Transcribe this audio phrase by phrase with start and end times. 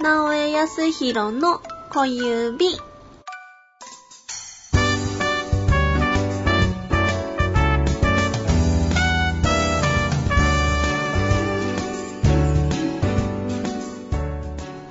[0.00, 1.60] 直江康弘の
[1.90, 2.78] 小指。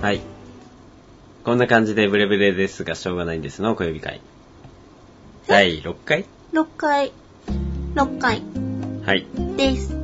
[0.02, 0.22] はい。
[1.44, 4.22] こんな感じでブレブレですが、しょうがないんですの小指会。
[5.48, 7.12] 第6回？6回、
[7.96, 8.42] 6回
[9.06, 9.26] はい。
[9.56, 9.96] です。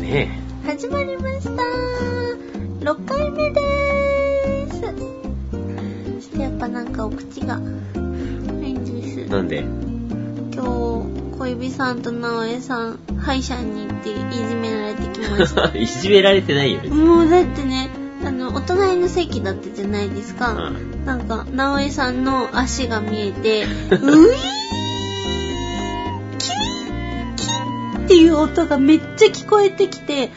[0.00, 2.47] ね始まりました
[2.88, 4.80] 6回目でーす。
[4.80, 7.68] そしてやっぱなんかお口がな
[8.66, 9.20] いんです。
[9.20, 9.26] え。
[9.26, 9.58] なんで？
[10.54, 15.70] 今日小指さんと直江さん歯医者に行っていじめられてきました。
[15.76, 16.88] いじめられてないよね。
[16.88, 17.90] もうだってね
[18.24, 21.04] あのお隣の席だったじゃないですか、うん。
[21.04, 24.34] なんか直江さんの足が見えて ういー
[26.38, 30.30] キーキーっていう音がめっちゃ聞こえてきて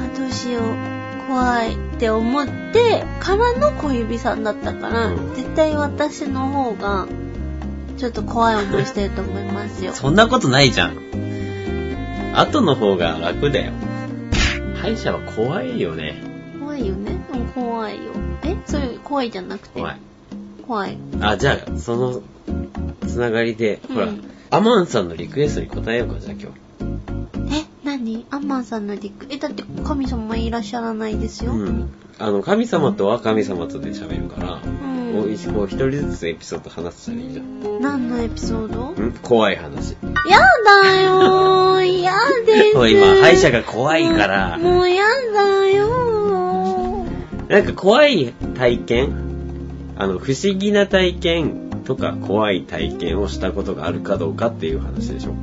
[0.00, 0.89] あどうしよう
[1.30, 7.06] 怖いって思ってからの小指さんだったから、うん絶対私の方が
[7.98, 12.34] ちょっと怖い思いしてると思いますよそんなことないじゃん。
[12.34, 13.72] 後の方が楽だよ。
[14.82, 16.20] 歯医者は怖いよね。
[16.58, 18.10] 怖いよねうん怖いよ
[18.42, 18.56] え？
[18.66, 19.78] そういう怖いじゃなくて？
[19.78, 20.00] 怖い。
[20.66, 22.22] 怖いあ、じゃあ、その、
[23.06, 26.69] つながりで、ほらうん、アマンさんのリクエストに答えようか、じゃあ今日。
[28.00, 31.52] え、何アンマンさんのリク、え、だって神様いらっしゃらないですよ。
[31.52, 31.90] うん。
[32.18, 37.80] あの、神様とは神様とで喋るから、うんもう一こう一人ずつエピソード話したらいいじゃん。
[37.82, 38.90] 何のエピソード？
[38.90, 39.12] ん？
[39.22, 39.96] 怖い話。
[40.28, 42.00] やだよー。
[42.00, 42.12] や
[42.46, 42.76] です。
[42.76, 45.02] も う今、歯医者が怖いから、もうや
[45.34, 47.52] だよー。
[47.52, 49.12] なんか怖い体験？
[49.96, 55.34] あの、不思議な体験とか怖い体験をしたことがあるかどうかっていう話でしょ。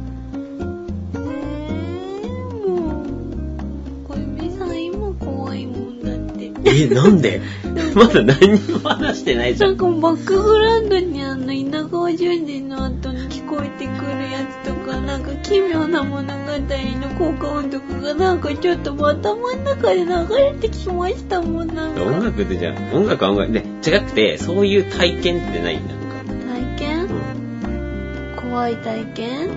[6.84, 7.42] え、なんで？
[7.96, 9.70] まだ何にも話してないじゃん。
[9.72, 20.06] なんかバックグラウンドにあの稲川淳二の後に聞こえてくるやつとか、なんか奇妙な物語の効果音とかがなんかちょっと頭の中で流
[20.36, 22.04] れてきましたもん、なんか。
[22.04, 22.94] 音楽ってじゃん。
[22.94, 26.34] 音楽は音楽で、違くて、そういう体験ってないんだなんか。
[26.78, 27.02] 体験？
[27.04, 28.50] うん。
[28.50, 29.50] 怖い体験？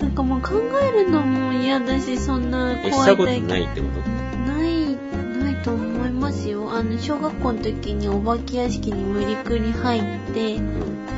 [0.00, 0.50] なんかもう考
[0.82, 3.48] えるのも嫌だし、そんなえ、したこと怖い体験。
[3.48, 3.99] ないってこと？
[5.62, 6.70] と思いますよ。
[6.72, 10.58] あの、小学校の時にお化け屋敷に無理くり入って、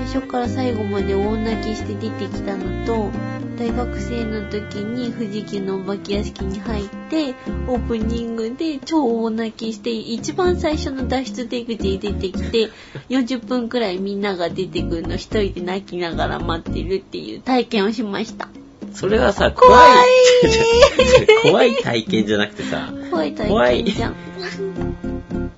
[0.06, 3.10] 最初から最後まで大泣きして出てきたのと、
[3.58, 7.34] 大学生の時に富士急のお化け屋敷に入って、
[7.68, 12.70] オープニングで超大泣きして、一番最初の脱出出口に出てきて、
[13.08, 18.48] 40分くらいみんなが出てくるの一人で泣きながら待ってるっていう体験をしました。
[18.94, 20.08] それはさ、怖怖い
[20.44, 21.42] い。
[21.50, 24.14] 怖い体験じゃなくてさ、怖い体験じゃん。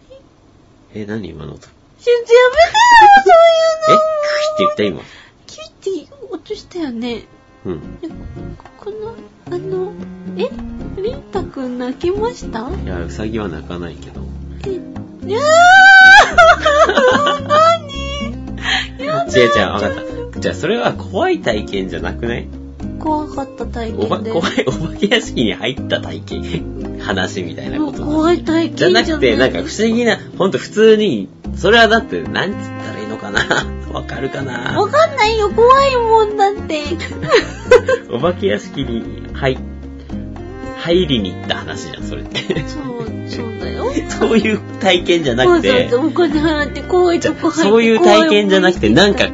[0.94, 1.60] え、何今の音？
[1.60, 2.74] ちょっとやめてよ、
[3.24, 3.30] そ
[3.90, 3.98] ういうのえ？
[3.98, 5.02] クイって言った今。
[5.46, 5.66] キュイ
[6.04, 7.24] って音したよね。
[7.64, 7.98] うん。
[8.02, 8.08] え
[8.78, 9.14] この、
[9.50, 9.92] あの、
[10.36, 10.48] え？
[11.02, 12.60] りんたくん泣きました？
[12.82, 14.20] いや、うさぎは泣かないけど。
[14.66, 14.70] え、
[15.26, 15.42] いやー
[17.48, 19.94] 何やだ違う違う、わかっ
[20.32, 20.40] た。
[20.40, 22.46] じゃあ、それは怖い体験じゃなくない？
[23.04, 24.32] 怖かった体おば、験で。
[24.32, 26.98] 怖い、お化け屋敷に入った体験？
[27.04, 28.02] 話みたいなこと。
[28.02, 33.40] 怖い体験じゃなくて、なんか不不思議な、ほんと普通に、それはだって、なんつったらいいのかな？
[33.92, 34.80] わかるかな？
[34.80, 36.80] わかんないよ、怖いもんだって。
[38.10, 39.02] お化け屋敷に
[39.34, 39.58] 入、
[40.78, 42.38] 入りに行った話じゃん、それって。
[42.66, 43.92] そう、そうだよ。
[44.08, 49.28] そういう体験じゃなくて、そうそうお金払って怖いとこ入ってそういう体験じゃなくて、なんか、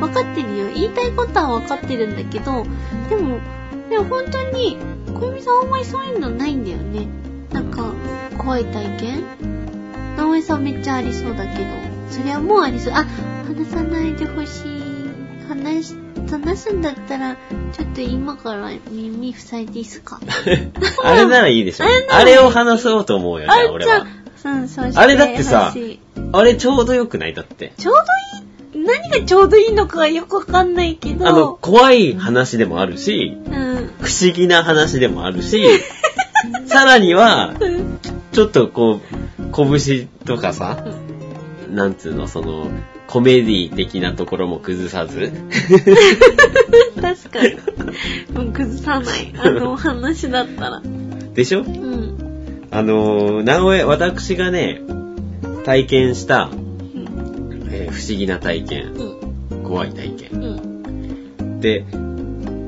[0.00, 0.66] 分かってるよ。
[0.74, 2.64] 言いたいことは分かってるんだけど、
[3.08, 3.38] でも、
[3.88, 4.76] でも本当に、
[5.14, 7.06] 小指さんあんまりそういうのないんだよね。
[7.52, 7.92] なんか、
[8.38, 9.24] 怖い体験？
[10.16, 11.64] 直江さんめっちゃありそうだけど、
[12.10, 12.92] それはもうありそう。
[12.94, 13.04] あ、
[13.46, 14.82] 話さないでほしい。
[15.48, 15.94] 話し、
[16.30, 17.36] 話すんだったら、
[17.72, 20.20] ちょっと今から耳塞いでいいっすか？
[21.04, 22.38] あれならいいでしょあれ。
[22.38, 24.06] を話そうと思うよ、じゃあ俺は。
[24.44, 25.72] うん、そうあれだってさ
[26.32, 27.34] あれちょうどよくない？
[27.34, 27.72] だって。
[27.76, 28.00] ちょうど
[28.38, 31.28] いい何がちょうどいいのかよくわかんないけど。
[31.28, 33.90] あの、怖い話でもあるし、うん。
[34.00, 35.64] 不思議な話でもあるし、
[36.66, 37.54] さらには、
[38.32, 39.00] ちょっとこう、
[39.78, 40.84] 拳とかさ、
[41.70, 42.68] なんつうの、その、
[43.06, 45.32] コメディ的なところも崩さず、
[47.00, 47.54] 確かに。
[48.34, 49.32] もう崩さない。
[49.38, 50.82] あのお話だったら。
[51.34, 51.60] でしょ？
[51.60, 52.66] うん。
[52.72, 54.82] あのー、直江、私がね、
[55.64, 56.65] 体験した、うん。
[57.70, 58.92] えー不思議な体験、
[59.50, 59.62] うん。
[59.62, 60.30] 怖い体験。
[60.32, 61.60] うん。
[61.60, 61.84] で、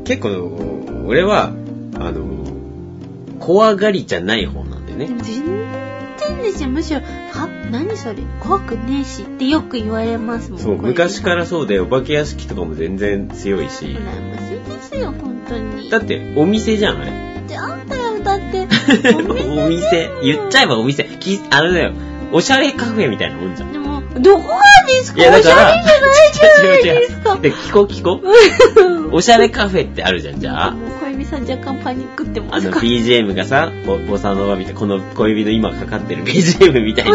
[0.05, 1.53] 結構、俺は、
[1.95, 5.07] あのー、怖がりじゃない方なんだよね。
[5.07, 6.69] 全然ですよ。
[6.69, 8.17] むしろ、は、何それ？
[8.41, 10.61] 怖くねえしってよく言われますもん。
[10.61, 13.85] そう、昔からそうで、お化け屋敷とかも全然強いし。
[13.87, 15.89] 羨ましいですよ、本当に。
[15.91, 17.13] だって、お店じゃん、あれ。
[17.47, 18.67] じゃあんだよ、だって。
[19.15, 20.11] おお店。
[20.23, 21.05] 言っちゃえばお店。
[21.05, 21.93] きあれだよ。
[22.33, 23.88] おしゃれカフェみたいなもんじゃん。
[24.21, 24.55] どこが
[24.87, 25.21] ですか？
[25.21, 29.17] いや、だから、おしゃれじゃないじゃないで 聞こう聞こう。
[29.17, 30.77] おしゃれカフェってあるじゃん、じゃあ。
[31.01, 37.13] 小指さん若干パニックってまあのすか BGM がさ、ボボサノバみたいな、この小指の今かかってる BGM みたいな。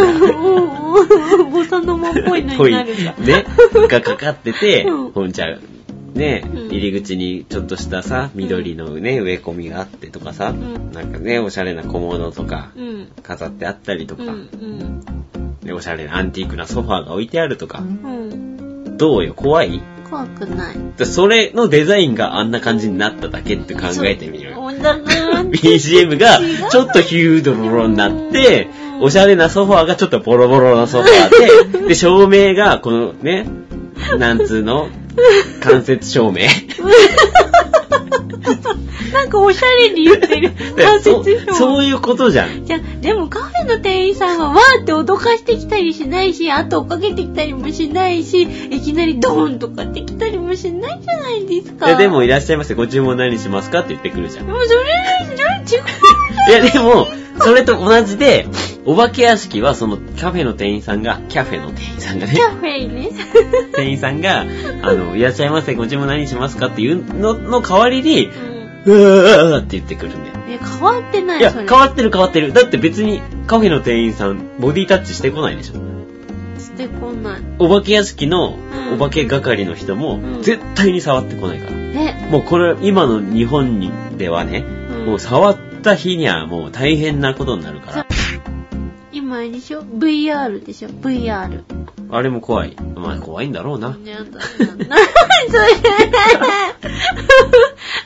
[1.52, 3.14] ボサノマっぽいのになるんだ。
[3.20, 3.46] ね、
[3.88, 5.60] がかかっててうん、ほんちゃん、
[6.16, 13.08] ね、うん入り口にちょっとしたさ、緑のね、植え込みがあってとかさ、んなんかね、おしゃれな小物とかうん。
[13.22, 15.04] 飾ってあったりとか、うん。
[15.72, 18.98] おしゃれなアンティークなソファーが置いてあるとか、うん。
[18.98, 19.82] どうよ、怖い？
[20.10, 20.76] 怖くない。
[20.98, 24.54] でそれのデザインがあんな感じになっただけって考えてみる。
[24.54, 26.40] BGM が
[26.70, 28.68] ちょっとヒュードロロになって、
[29.02, 33.48] おしゃれなソファーがちょっとボロボロなソファーで、 で、照明がこのね、
[34.20, 34.90] なんつうの、
[35.62, 36.42] 間接照明。
[39.14, 40.52] なんかおしゃれに言ってる。
[41.04, 42.66] そ表現そういうことじゃん。
[42.66, 51.88] じゃあ、でもカフェの店員さんはわーって脅かしてきたりしないし、後追っかけてきたりもしないし、いきなりドーンとかってきたりもしないじゃないですか。
[51.88, 54.46] ででもいらっしゃいませ、ご注文何しますかって言ってくるじゃん。
[54.46, 56.33] でもそれ、それ違う。
[56.50, 57.08] いやでも、
[57.40, 58.48] それと同じで、
[58.86, 63.10] お化け屋敷はそのカフェの店員さんが、キャフェの店員さんがねカ、フェね。
[63.74, 64.46] 店員さんが、
[64.82, 68.30] あの、いらっしゃいませ、ご注文何しますかっていうのの代わりに、
[68.86, 70.34] うわーって言ってくるんだよ。
[70.50, 71.52] え、変わってないいや。
[71.52, 72.52] 変わってる変わってる。
[72.52, 75.76] だって別にカフェの店員さん、ボディタッチしてこないでしょ。
[76.60, 77.42] してこない。
[77.60, 78.58] お化け屋敷の
[78.92, 81.72] うんお化け係の人もうん絶対に触ってこないから。
[81.72, 84.66] え、もうこれ、今の日本にではね、
[84.98, 88.06] うんもう触った日にはもう大変なことになるから。
[89.12, 91.62] 今あれでしょ ?VR でしょ ?VR。
[92.10, 92.76] あれも怖い。
[92.96, 93.98] まあ怖いんだろうな。
[94.06, 94.98] やだ、な、な、
[95.48, 95.68] それ。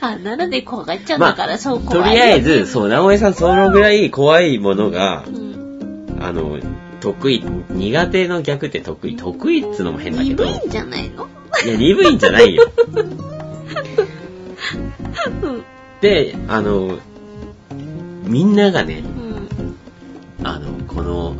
[0.00, 2.14] あ、なので怖がっちゃうんだから、そうと怖い。
[2.14, 6.16] りあえず、そう、直江さんそのぐらい怖いものがう、ん。
[6.20, 6.58] あの、
[7.00, 9.16] 得意、苦手の逆って得意？
[9.16, 10.44] 得意っつうのも変だけど。
[10.44, 11.26] 鈍いんじゃないの？
[11.64, 12.70] いや、鈍いんじゃないよ。
[15.42, 15.62] うん。
[16.00, 16.98] で、あの、
[18.28, 20.46] みんながね、うん。
[20.46, 21.34] あの、この、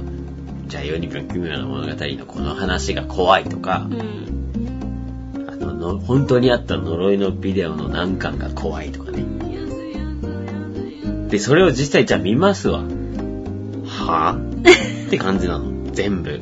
[0.67, 5.49] じゃあ、世にぶん奇妙な物語のこの話が怖いとかう、ん。
[5.49, 9.25] あのの、本当にあった呪いのビデオの何巻が怖いとかね。
[11.29, 12.79] で、それを実際じゃあ見ますわ。
[12.79, 14.35] は？
[14.35, 15.71] ぁって感じなの。
[15.93, 16.41] 全部。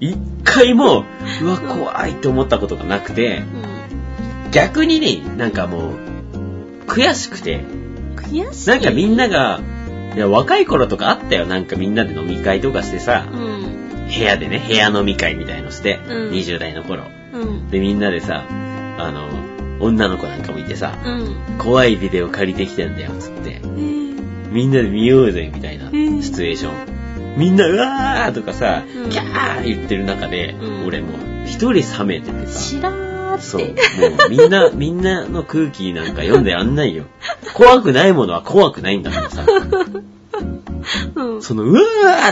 [0.00, 1.04] 一回も、
[1.42, 3.42] うわ、怖いって思ったことがなくて、
[4.50, 5.92] 逆にね、なんかもう、
[6.86, 7.71] 悔しくて、うん。
[8.22, 8.68] 悔しい。
[8.68, 9.60] なんかみんなが、
[10.14, 11.46] いや、若い頃とかあったよ。
[11.46, 14.06] なんかみんなで飲み会とかしてさ、うん。
[14.08, 17.04] 部屋でね、部屋飲み会みたいのして、うん20代の頃。
[17.32, 17.68] うん。
[17.70, 18.44] で、みんなでさ、
[18.98, 19.28] あの、
[19.80, 21.08] 女の子なんかもいてさ、う
[21.54, 21.58] ん。
[21.58, 23.60] 怖いビデオ借りてきてんだよ、つって。
[23.62, 24.12] えー
[24.52, 27.38] みんなで見ようぜ、みたいなうんシチュエーション。
[27.38, 33.42] みんな、うわーとかさ、うんキャー言ってる中で、うん俺もう一人冷めててさ、知らーって。
[33.42, 37.04] そう、もうみんな、 みんなの空気なんか読んでやんないよ。
[37.54, 39.44] 怖くないものは怖くないんだからさ、
[41.14, 41.42] うん。
[41.42, 41.80] その、うわ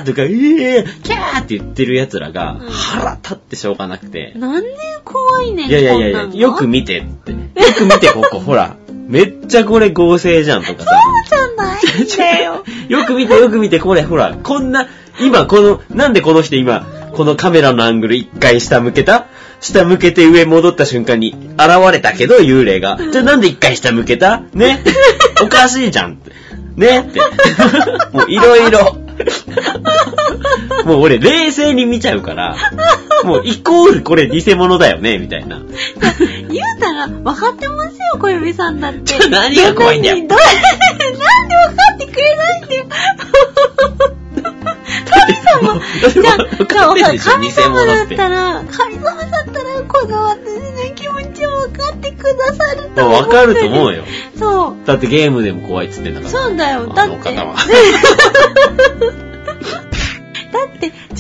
[0.01, 4.71] ーとか、えー、キャーって言ってる奴らがうん腹立ってしょうがなくて、なんで
[5.05, 7.33] 怖いねん、いやいやいやよく見てって。
[7.33, 7.39] よ
[7.77, 8.77] く見て、ここ、ほら。
[9.11, 10.91] めっちゃこれ合成じゃんとかさ。
[11.29, 12.65] じゃないんだよ。
[12.89, 14.87] よく見て、よく見て、これ、ほら、こんな、
[15.19, 19.27] 今、この、なんでこの人今、このカメラのアングル一回下向けた？
[19.61, 22.99] 下向けて上戻った瞬間に現れたけど、幽霊が。
[23.11, 24.43] じゃあなんで一回下向けた？
[24.55, 24.83] ね？
[25.43, 26.31] おかしいじゃんって。
[26.77, 27.01] ね？
[27.01, 27.21] って。
[28.13, 28.97] もういろいろ。
[30.87, 32.57] もう俺冷静に見ちゃうから、
[33.23, 35.59] もうイコールこれ偽物だよねみたいな。
[35.59, 39.29] 言うたら、分かってますよ、小指さんだって。
[39.29, 40.47] 何が怖いんだよなんで分か
[41.97, 42.87] ってくれないんだよ。
[45.51, 50.39] 神様、じゃあ、神様だったら、神様だったら、この私
[50.89, 54.05] の気持ちを分かってくださると思う分かると思うよ。
[54.37, 54.77] そう。
[54.87, 56.33] だってゲームでも怖いっつってんだから。
[56.33, 56.87] そうだよ。
[56.89, 57.17] だって。
[57.17, 57.57] の方は。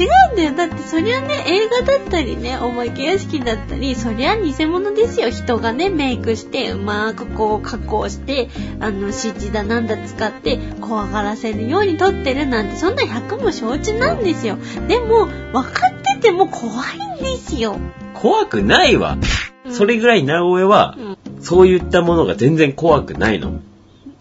[0.00, 0.54] 違うんだよ。
[0.56, 5.30] だってそりゃね、映画だったりね、お化け屋敷だったり、そりゃ偽物ですよ。
[5.30, 8.48] 人がね、メイクして、うまくこう加工して、
[8.80, 14.56] あの、CG だなんだ使って、怖がらせるように撮ってるなんて、そんな100も承知なんですよ。
[14.88, 17.76] でも、分かってても怖いんですよ。
[18.14, 19.12] 怖くないわ。
[19.12, 21.00] うんそれぐらい直江はう、
[21.40, 21.42] ん。
[21.42, 23.60] そういったものが全然怖くないの。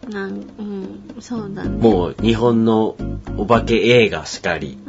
[0.10, 1.70] なん、うん、そうだね。
[1.70, 2.96] もう日本の
[3.38, 4.89] お化け映画しかり、う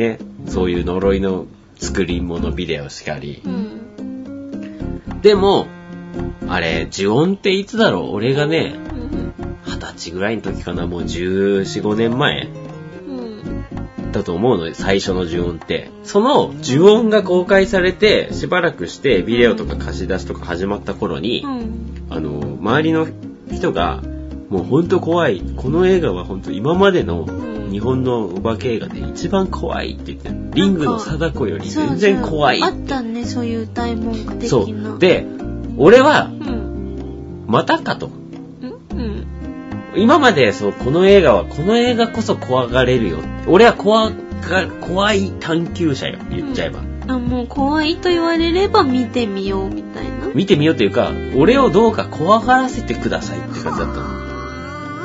[0.00, 3.48] ね、そういう呪いの作り物ビデオしかりう。
[3.48, 5.20] ん。
[5.20, 5.66] でも、
[6.48, 8.14] あれ、呪音っていつだろう？
[8.14, 9.34] 俺がね、うん。
[9.66, 12.48] 二十歳ぐらいの時かな、もう14、5年前
[13.06, 14.12] うん。
[14.12, 15.90] だと思うのよ、最初の呪音って。
[16.02, 22.06] その呪音が公開されて、しばらくしてビデオとか貸し出しとか始まった頃に、うん。
[22.08, 23.06] あの、周りの
[23.52, 24.02] 人が、
[24.50, 25.42] もうほんと怖い。
[25.56, 34.48] この映画はほんと今までのん日本のお化け映画で一番怖いって言って、リングの貞子より全然怖いあったね、そういう大文句的な。
[34.48, 35.24] そう。、で、
[35.78, 37.44] 俺はう、ん。
[37.46, 38.10] またかと。
[38.60, 39.26] うんうん。
[39.96, 43.18] 今まで、そう、この映画は、この映画こそ怖がれるよ。
[43.46, 44.14] 俺は怖が、
[44.80, 46.80] 怖い探求者よ、言っちゃえば。
[47.06, 50.10] あ、もう怖いと言われれば見てみようみたいな。
[50.34, 54.19] 見てみようっていうか、俺をどうか怖がらせてくださいって感じだったの。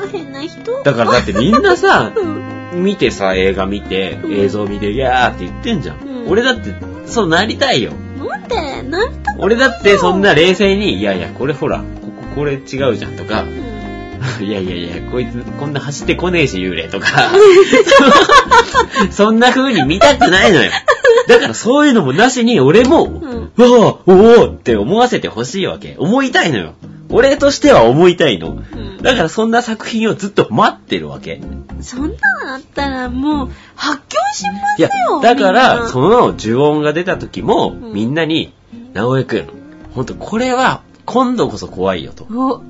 [0.06, 0.82] 変な人。
[0.84, 2.12] だからだってみんなさ、
[2.74, 2.84] うん。
[2.84, 5.98] 見てさ、映画見て、うん映像見て、いやーって言ってんじゃん。
[5.98, 6.74] うん俺だって、
[7.06, 7.92] そうなりたいよ。
[8.18, 8.82] なんで？
[8.90, 12.58] なんと俺だってそんな冷静に、いやいや、これほら、こここれ違
[12.90, 13.66] うじゃんとかう、ん。
[14.46, 17.08] いやいやいや、こいつこんな走ってこねえし、幽霊とか。
[19.12, 20.72] そんな風に見たくないのよ。
[21.28, 23.52] だからそういうのもなしに、俺も、うん。
[23.56, 25.96] うわあ、おおって思わせてほしいわけ。
[25.98, 26.74] 思いたいのよ。
[27.10, 28.52] 俺としては思いたいの。
[28.52, 28.98] うん。
[29.02, 31.42] だからそんな作品をずっと待ってるわけ。
[31.82, 32.08] そんな
[32.46, 38.54] のあったらもう、発狂しますいやよ。、だから、なその呪音が出た時も、んみんなに、
[38.94, 39.48] 直江くん、
[39.94, 42.64] ほんとこれは、今度こそ怖いよと、お、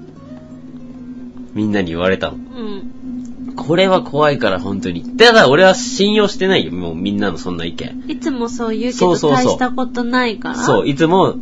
[1.53, 2.33] みんなに言われたの。
[2.33, 3.53] うん。
[3.55, 5.17] これは怖いから本当に。
[5.17, 8.03] ただ俺は信用してないよ、もうみんなのそんな意見。
[8.09, 10.55] いつもそう言うけど、大したことないから。
[10.55, 11.35] そう、いつも、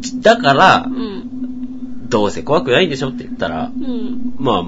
[0.00, 1.35] じだからう、ん。
[2.08, 4.34] どうせ怖くないんでしょって言ったら、うん。
[4.38, 4.62] まあ、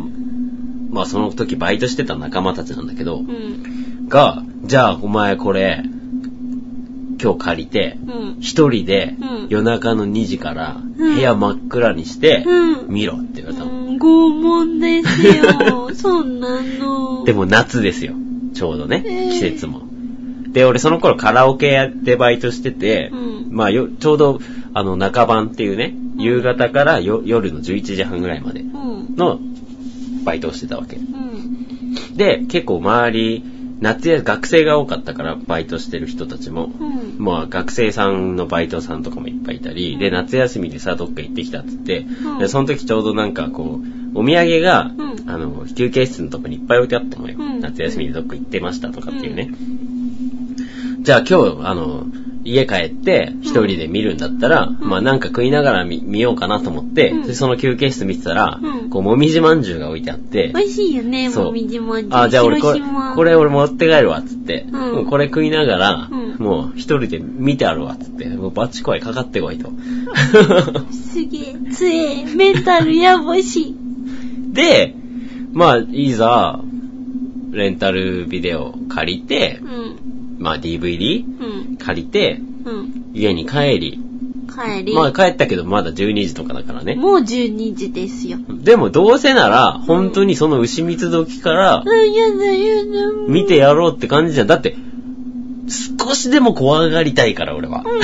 [0.90, 4.09] まあその時バイトしてた仲間たちなんだけどう、ん。
[4.09, 5.83] が、じゃあお前これ、
[7.21, 8.37] 今日借りて、うん。
[8.40, 12.88] 一人でうん夜中の2時からうん部屋真っ暗にしてうん。
[12.88, 13.71] 見ろって言われたの。
[13.73, 15.90] うん拷問ですよ。
[15.95, 17.25] そんなの。
[17.25, 18.12] でも夏ですよ。
[18.54, 19.30] ちょうどねえー。
[19.30, 19.83] 季節も。
[20.52, 23.16] で、俺その頃カラオケやってバイトしててう、
[23.52, 23.57] ん。
[23.57, 24.40] まあよ、ちょうど、
[24.73, 29.16] あの、中晩っていうね、夕方からよ夜の11時半ぐらいまでうん。
[29.16, 29.38] の
[30.25, 30.96] バイトをしてたわけ。
[30.96, 32.14] うん。
[32.16, 33.44] で、結構周り、
[33.80, 36.66] 夏や学生が多かったから、バイトしてる人たちも。
[36.66, 37.25] うん。
[37.25, 43.80] まあ、学生さんのバイトさんとかもいっぱいいたり、で、夏休みでさ、どっか行ってきたっつって、うんで、その時ちょうどなんかこ
[44.14, 47.37] う、お土産が、うんあの、休憩室のとこにいっぱい置いてあったのよ。
[47.38, 49.50] うん夏休みでどっか行ってましたとかっていうね。
[51.00, 52.06] じゃあ今日、あの、
[52.49, 62.14] 家帰って一人で見るんだったら、んまあなんか食いながら見見ようかなと思って、うんでその休憩室見てたら、うんこう、もみじまんじゅうが置いてあって、美味しいよね、もみじまんじゅう。
[62.14, 62.81] あ、じゃあ俺これ
[63.14, 64.64] これ俺持って帰るわ、っつって。
[64.64, 68.26] んもうこれ食いながら、うんもう一人で見てあるわ、っつって。
[68.28, 69.71] もうバッチ怖い、かかってこいと。
[70.93, 73.75] すげえ、強え、メンタルやぼし。
[74.52, 74.95] で、
[75.52, 76.61] まあ、いざ、
[77.50, 80.17] レンタルビデオ借りてう、ん。
[80.38, 81.76] まあ DVD うん。
[81.76, 83.12] 借りて、うん。
[83.14, 84.00] 家に帰り。
[84.49, 84.95] 帰り。
[84.95, 86.95] まあ帰ったけどまだ12時とかだからね。
[86.95, 88.38] もう12時ですよ。
[88.49, 91.85] でもどうせなら、本当にその牛蜜時から
[93.28, 94.47] 見てやろうって感じじゃん。
[94.47, 94.76] だって、
[95.99, 97.85] 少しでも怖がりたいから俺は。
[97.85, 98.00] うん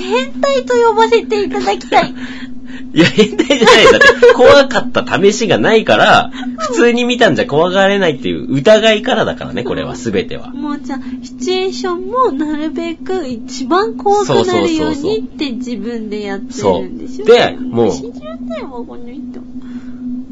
[0.00, 2.14] 変態と呼ばせていただきたい。
[2.96, 3.92] いや、変態じゃないよ。
[3.92, 10.48] だって、怖かった試しがないから、 普通に見たんじゃ怖がれないっていう疑いからだからね、これは、すべては。
[10.50, 17.26] もうじゃあ、シチュエーションもなるべく一番怖くなるようにって自分でやってるんでしょ？
[17.26, 19.40] そうでもう信じられないわ、この人。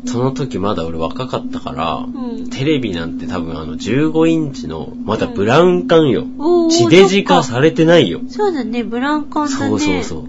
[0.06, 2.48] その時まだ俺若かったから、うん。
[2.50, 6.24] テレビなんて多分あの15インチの、まだブラウン管よ。
[6.38, 8.20] おー地デジ化されてないよ。
[8.28, 9.68] そうだね、ブランカンだね。
[9.68, 10.22] そうそうそう。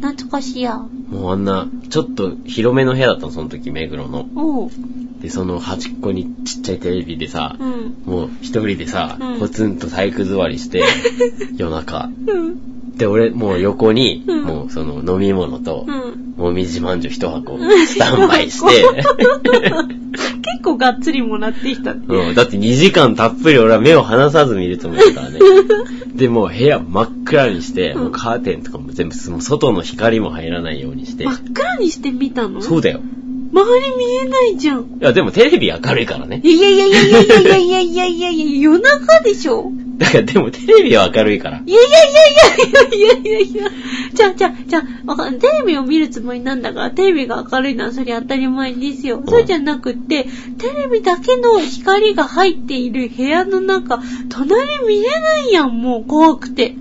[0.00, 0.80] 懐かしいや。
[1.10, 4.28] もうあんな、ちょっと広めの部屋だったの、その時、目黒の。
[5.20, 7.94] で、その端っこにちっちゃいテレビでさ、うん。
[8.04, 10.84] もう一人でさ、うんポツンと体育座りして、
[11.56, 12.10] 夜中。
[12.26, 12.96] うん。
[12.96, 16.34] で、俺、もう横に、うんもうその飲み物と、うん。
[16.36, 19.02] もみじまんじゅう一箱、スタンバイして、
[20.58, 22.00] 結構がっつりもらってきたね。
[22.08, 25.38] うん、だって2時間たっぷり俺は目を離さず見ると思ってたからね。
[26.14, 31.32] で、もう部屋真っ暗にして、うんもうカーテンとかも全部、もう外の光も入らないようにして真。
[31.32, 32.60] っ暗にして見たの？
[32.60, 33.00] そうだよ。
[33.50, 34.80] 周り見えないじゃん。
[34.80, 36.40] いや、でもテレビ明るいからね。
[36.44, 39.70] いやいやいやいやいやいやいやいやいやいや夜中でしょ？
[39.98, 41.60] だからでもテレビは明るいから。
[41.64, 43.70] いやいやいやいやいやいやいや
[44.14, 49.22] じゃあ、じゃあ、じゃあ、テレビを見るつもりなんだから、テレビが明るいのはそれ当たり前ですよ。
[49.26, 50.24] そうじゃなくって、
[50.58, 56.74] テレビだけの光が入っている部屋の中、隣見れないやん、もう怖くて。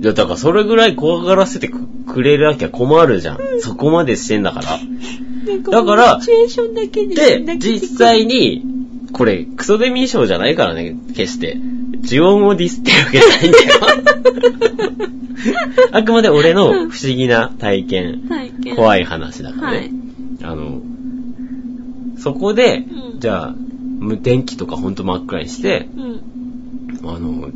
[0.00, 3.38] いや、だからそれぐらい怖がらせてくくれなきゃ困るじゃん。
[3.60, 4.78] そこまでしてんだから。
[5.70, 8.62] だからで、実際に、
[9.12, 11.58] これ、クソデミー賞じゃないからね、決して。
[12.04, 13.64] 呪音をディスってるわけじゃないんだよ。
[15.92, 19.76] あくまで俺の不思議な体験、体験怖い話だからね。
[19.78, 20.04] はい
[20.44, 20.82] あの、
[22.18, 23.54] そこで、うんじゃあ、
[24.00, 27.08] 無電気とかほんと真っ暗にして、うん。
[27.08, 27.50] あの、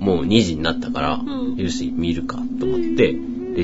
[0.00, 3.18] もう2時になったから、うんよし、見るかと思って、で、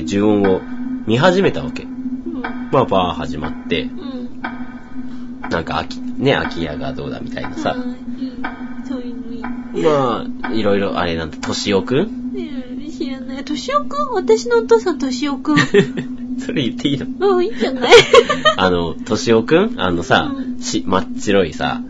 [0.07, 0.61] 呪音を
[1.05, 1.83] 見始めたわけ。
[1.83, 2.41] うん。
[2.71, 4.29] まあ、バー始まって、うん。
[5.49, 7.75] なんか秋、ね、空き家がどうだみたいなさ。
[9.73, 13.43] まあ、いろいろあれなんだ、としおくんうん知らない。
[13.45, 15.57] としおくん私のお父さんとしおくん。
[16.39, 17.29] それ言っていいの？
[17.35, 17.93] うん、いいんじゃない？
[18.57, 21.81] あの、としおくんあのさう、し、真っ白いさ、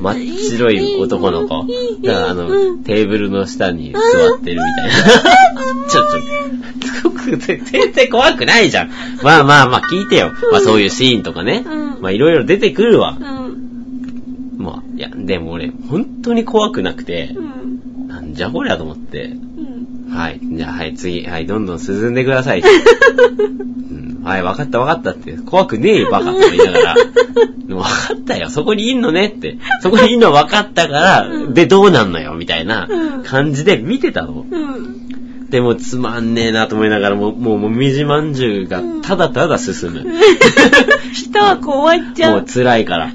[0.00, 1.66] 真っ白い男の子。
[2.02, 2.84] だからあの、うん。
[2.84, 3.98] テーブルの下に座
[4.36, 5.88] ってるみたいな。
[5.88, 8.90] ちょっと、すごく、全然怖くないじゃん。
[9.22, 10.32] まあまあまあ聞いてよ。
[10.52, 11.64] まあそういうシーンとかね。
[11.66, 13.24] うんまあいろいろ出てくるわう。
[13.24, 14.56] ん。
[14.58, 18.08] まあ、いや、でも俺、本当に怖くなくてう、ん。
[18.08, 20.12] なんじゃこりゃと思って、うん。
[20.12, 20.40] はい。
[20.42, 22.62] じゃあ、はい、次、はい、どんどん進んでください。
[22.66, 26.94] うん、はい、わかったわかったって、怖くねえよ、バカと言いながら。
[27.66, 29.58] でもわかったよ、そこにいんのねって。
[29.80, 34.44] そこにいんのわかったから、で、どうなんのよ、みたいなうん感じで見てたの。
[34.50, 35.02] うん。
[35.52, 40.02] でも、つまんねえなと思いながら、もう、もう、もみじまんじゅうが、ただただ進む。
[41.12, 42.44] 人は怖いっちゃもうう。
[42.50, 43.12] 辛いから。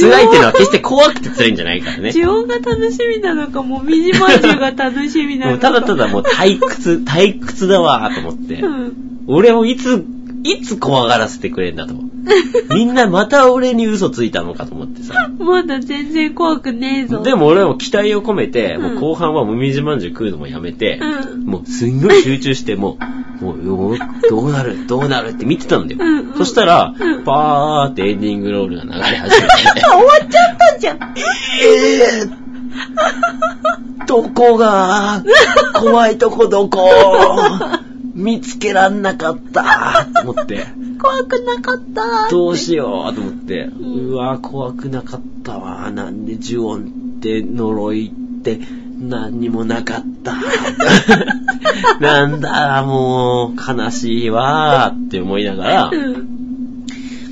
[0.00, 2.12] 辛いってのは決して怖くて辛いんじゃないからね。
[2.14, 5.72] 呪音が楽しみなのか、もみじまんじゅうが楽しみなもうのか。
[5.72, 8.54] ただただもう退屈、退屈だわーと思って。
[8.60, 8.92] うん。
[9.26, 10.04] 俺をいつ、
[10.52, 11.94] いつ怖がらせてくれんだと。
[12.74, 15.30] みんなまた俺に嘘ついたのかと思ってさ。
[15.38, 17.22] まだ全然怖くねえぞ。
[17.22, 22.98] でも俺も期待を込めて、うんもう後半はもみじまんじゅう食うのもやめて、うんもうすんごい集中して、も
[23.42, 26.00] う、もうどうなる、どうなるって見てたんだよ。
[26.00, 30.98] うんうんそしたら、うんパーってエンディングロールが流れ始めて、あ、 終わっちゃったじゃん。
[31.64, 35.22] えー、どこが、
[35.74, 36.90] 怖いとこどこ、
[38.18, 40.66] 見つけらんなかった、と思って。
[41.00, 42.28] 怖くなかった。
[42.28, 45.88] どうしようと思って、んうわ、怖くなかったわ。
[45.92, 46.82] なんで呪音
[47.18, 48.58] って呪いって
[48.98, 50.34] 何にもなかった。
[52.04, 56.28] なんだ、もう、悲しいわって思いながら、うん。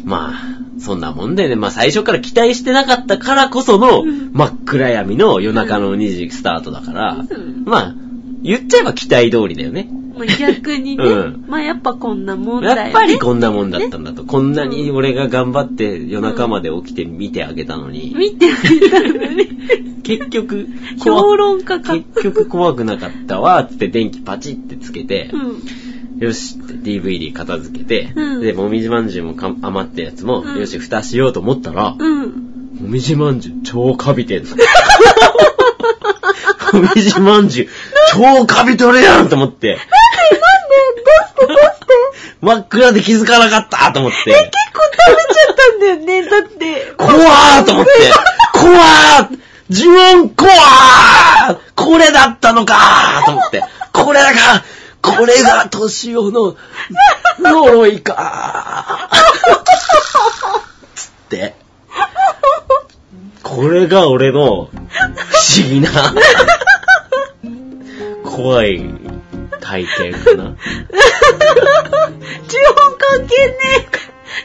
[0.04, 7.28] まあ、そんなもんでね、まあ最初から期待してなかったからこそのうん真っ暗闇の夜中の2時スタートだから、ん
[7.64, 7.94] まあ、
[8.42, 9.88] 言っちゃえば期待通りだよね。
[10.16, 12.82] まあ、逆にね、 うんまあやっぱこんなもんだよね。
[12.82, 14.24] やっぱりこんなもんだったんだと。
[14.24, 19.48] こんなに俺が頑張って夜中まで起きて見てあげたのに、見てみたのに。
[20.02, 20.68] 結局、
[21.04, 21.94] 評怖論家か。
[21.94, 25.62] 結局怖くなかったわ、つって電気パチってつけて、うん。
[26.18, 32.22] よしって DVD 片付けて、うんで、もみじまんじゅうもか余ったやつも、うんよし、蓋しようと思ったら、うん。
[32.22, 34.50] もみじまんじゅう超カビてんの。
[36.72, 37.68] もみじまんじゅう
[38.12, 39.78] 超カビとるやんと思って。
[41.36, 41.86] してどうして
[42.40, 44.16] 真っ暗で気づかなかったと思って。
[44.16, 44.36] 結
[44.72, 46.28] 構食べちゃったんだよね。
[46.28, 46.94] だって。
[46.96, 47.90] 怖ーと思って。
[48.52, 53.62] 怖ー呪音怖ーこれだったのかーと思って。
[53.92, 54.64] これだか
[55.02, 56.56] これが年男の
[57.40, 59.16] 呪いかー
[60.94, 61.54] つって。
[63.42, 64.70] これが俺の不思
[65.68, 65.90] 議な
[68.24, 68.84] 怖い
[69.60, 70.56] 体験かな。
[72.46, 73.54] 呪音関係ね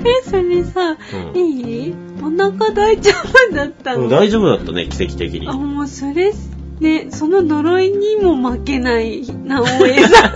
[0.04, 0.10] え。
[0.10, 0.98] え、それさ、
[1.34, 1.96] うんいい？
[2.22, 3.12] お腹大丈
[3.50, 4.04] 夫だったの？
[4.04, 5.54] うん大丈夫だったね、奇跡的にあ、。
[5.54, 6.32] もうそれ、
[6.80, 10.32] ね、その呪いにも負けない、直江さん。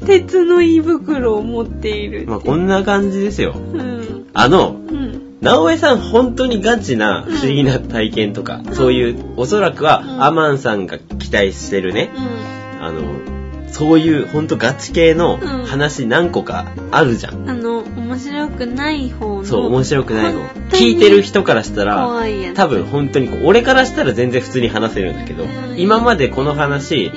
[0.06, 2.26] 鉄の胃袋を持っている。
[2.26, 3.54] まあこんな感じですよ。
[3.56, 4.26] うん。
[4.32, 5.20] あの、うん。
[5.40, 12.10] 直江さん本当にガチな不思議な体験とか、そういう、おそらくはうんアマンさんが期待してるね、
[12.80, 13.00] うあの、
[13.72, 17.44] そういう本当ガチ系のうん話何個かあるじゃん。
[17.44, 17.50] ん。
[17.50, 19.44] あの、面白くない方の。
[19.44, 22.08] そう、面白くない方聞いてる人からしたら。
[22.54, 27.10] 多分本当に俺からしたら全然普通に話せるんだけど、うん今までこの話、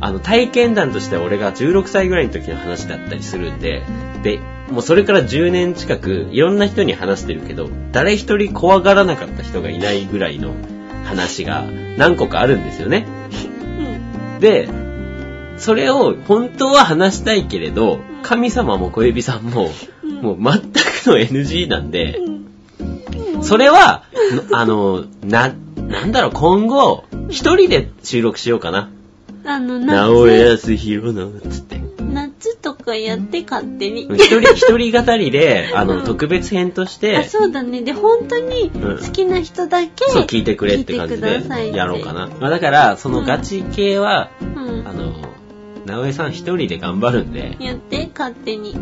[0.00, 3.82] あの、体験談としては俺が16歳ぐらいの時の話だったりするんで、
[4.24, 10.54] で、もうそれから10年近くいろんな人に話してるけど、誰一人怖がらなかった人がいないぐらいの
[11.04, 11.62] 話が
[11.96, 13.06] 何個かあるんですよね。
[14.40, 14.68] で、
[15.58, 19.70] それを本当は話したいけれど、神様も小指さんも、
[20.22, 22.18] もう全くの NG なんで、
[23.42, 24.04] それは、
[24.52, 28.90] あの、な、なんだろう、今後、一人で収録しようかな。
[29.44, 31.82] あの、直江夏、康弘の、つって。
[32.12, 34.02] 夏とかやって勝手に。
[34.02, 36.04] 一人、一人語りで、あの、うん。
[36.04, 37.16] 特別編として。
[37.16, 37.82] あ、、そうだね。
[37.82, 41.42] で、本当に好きな人だけ、そう聞いてくれって感じで
[41.74, 42.28] やろうかな。
[42.40, 44.30] まあだから、そのガチ系は、
[45.86, 48.74] 直江さん一人で頑張るんで、やって、勝手に。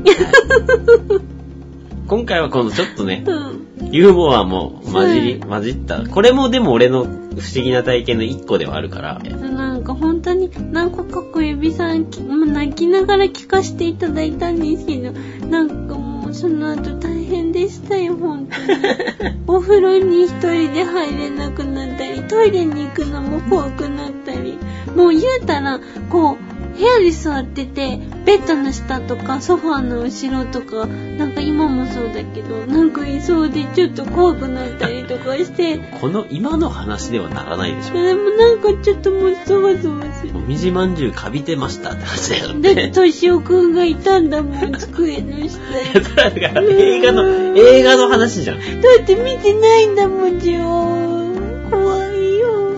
[2.10, 3.92] 今回はこのちょっとね、うん。
[3.92, 6.04] ユーモアも混じり、う混じった。
[6.04, 12.10] これもでも俺の不思議な体験の一個ではあるから、なんか本当に何個か小指さん
[12.52, 15.12] 泣きながら聞かせていただいたんですけど、
[15.48, 19.36] なんかもうその後大変でしたよ、本当に。
[19.46, 24.58] お風呂に一人で入れなくなったり、トイレに行くのも怖くなったり、
[24.96, 25.78] もう言うたら、
[26.10, 37.94] こう、部屋で座ってて、ベッドの下とかソファーの後ろとか、なんか今もそうだけど、なんかいそうでちょっと怖くなったりとかして、この今の話ではならないでしょ。
[37.94, 40.32] でもなんかちょっともうそわそわする。
[40.32, 42.90] もみじまんじゅうかびてましたって話だよだって、ね。
[42.90, 45.50] としおくんがいたんだもん、机の下に。
[45.94, 48.58] だから映画の、映画の話じゃん。
[48.58, 48.62] だ
[49.02, 52.72] って見てないんだもん、じゃ怖いよ。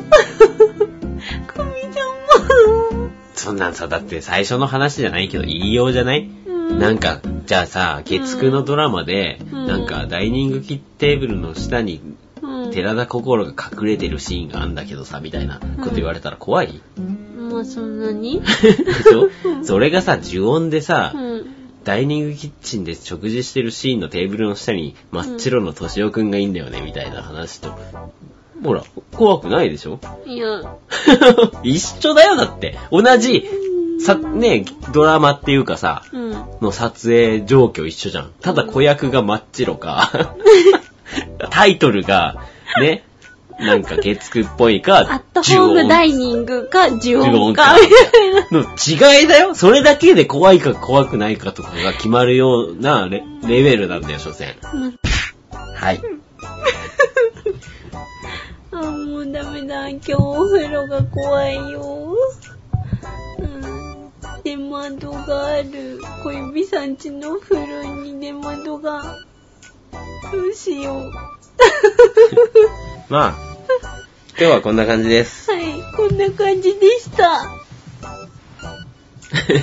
[3.42, 6.28] そんなんさ、だって最初の話じゃないけど言いようじゃない？
[6.78, 9.66] なんか、じゃあさ、月9のドラマで、うん。
[9.66, 12.00] なんかダイニングキッテーブルの下に
[12.40, 16.80] うん、寺田心が隠れてるシーンがあんだけどさ、みたいなこと言われたら怖い、
[17.38, 18.40] まあそんなに？
[18.40, 19.28] でしょ
[19.64, 21.46] それがさ、呪音でさう、ん。
[21.84, 27.76] ダイニングキッチンで食事してるシーンのテーブルの下に真っ白の敏夫くんがいいんだよね、みたいな話と。
[28.64, 28.82] ほら、
[29.16, 29.98] 怖くないでしょ？
[30.26, 30.62] いや、
[31.62, 32.78] 一緒だよ、だって。
[32.90, 33.44] 同じ、
[34.04, 36.32] さ、ね、ドラマっていうかさ、うん。
[36.60, 38.30] の撮影状況一緒じゃん。
[38.40, 40.34] ただ子役が真っ白か、
[41.50, 42.36] タイトルが、
[42.80, 43.04] ね、
[43.60, 47.76] なんか月9っぽいか、アットホームダイニングか、呪音か呪音か、
[48.50, 48.62] の
[49.20, 49.54] 違いだよ。
[49.54, 54.54] それだけで怖いか怖くないかとかが決まるようなレレベルなんだよ、所詮。
[54.74, 54.96] うん
[55.76, 56.00] はい。
[58.72, 59.90] あ、もうダメだ。
[59.90, 62.16] 今日お風呂が怖いよ。
[63.38, 64.12] うん。
[64.42, 66.00] 出窓がある。
[66.22, 69.18] 小指さんちの風呂に出窓が。
[70.32, 71.12] どうしよう。
[73.10, 73.34] まあ、
[74.38, 75.50] 今日はこんな感じです。
[75.50, 77.42] はい、こんな感じでした。
[79.32, 79.58] うん。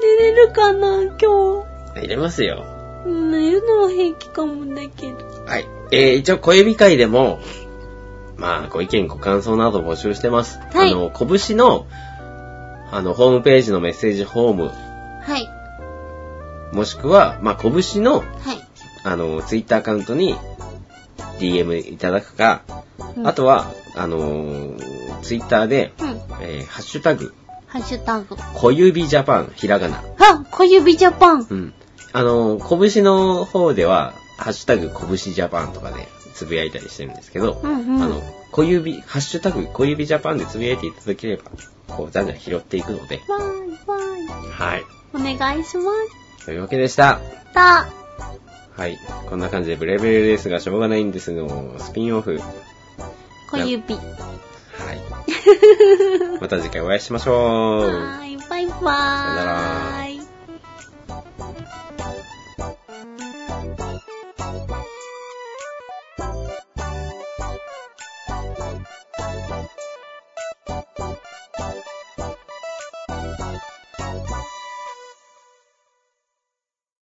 [0.00, 1.64] 寝れるかな、今
[1.96, 2.77] 入れますよ。
[3.08, 5.44] 寝るのは平気かもだけど。
[5.44, 5.66] はい。
[5.90, 7.40] えー、一応小指会でも、
[8.36, 10.58] まあ、ご意見、ご感想など募集してます。
[10.72, 11.86] はいあの、拳の、
[12.90, 14.70] あの、ホームページのメッセージフォーム、
[15.22, 16.74] はい。
[16.74, 18.24] もしくは、まあ、拳の、はい。
[19.04, 20.36] あの、ツイッターアカウントに
[21.38, 22.62] DM いただくか、
[23.16, 24.76] うんあとは、あの
[25.22, 26.08] ツイッターで、うん。
[26.40, 27.34] えーハッシュタグ、
[27.66, 28.36] ハッシュタグ。
[28.54, 30.02] 小指ジャパン、ひらがな。
[30.18, 31.46] あ、小指ジャパン。
[31.48, 31.74] うん。
[32.12, 38.02] あの拳の方では、ハッシュタグ、拳ジャパンとかでつぶやいたりしてるんですけど、うんうん。
[38.02, 41.44] あの、小指、ハッシュタグ、小指ジャパンでつぶやいていただければ、
[41.88, 44.50] こう、じゃんじゃん拾っていくので、わーいわーい。
[44.50, 44.84] はい。
[45.12, 45.90] お願いしま
[46.38, 46.44] す。
[46.46, 47.20] というわけでした。
[47.52, 47.88] た。
[48.76, 48.96] はい。
[49.28, 52.40] こんな感じでブレベルですが、しょうがないんですの、スピンオフ。
[53.50, 53.94] 小指。
[53.94, 54.00] はい。
[56.40, 57.86] また次回お会いしましょう。
[57.90, 58.78] はーい、バイバーイ。
[58.78, 60.07] さよなら